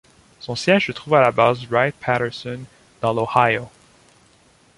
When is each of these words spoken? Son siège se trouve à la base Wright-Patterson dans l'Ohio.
Son 0.39 0.55
siège 0.55 0.87
se 0.87 0.91
trouve 0.93 1.13
à 1.13 1.21
la 1.21 1.29
base 1.31 1.67
Wright-Patterson 1.69 2.61
dans 3.01 3.13
l'Ohio. 3.13 3.69